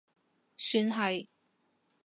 [0.57, 1.27] 算係